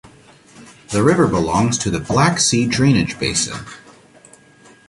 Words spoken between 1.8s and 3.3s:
the Black Sea drainage